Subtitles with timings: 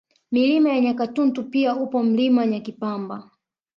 [0.31, 3.29] Milima ya Nyakatuntu pia upo Mlima Nyakipamba